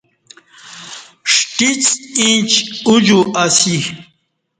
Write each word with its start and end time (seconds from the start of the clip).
ݜٹیڅ 1.33 1.83
انچ 2.23 2.51
اُوجو 2.87 3.19
اسی 3.43 3.77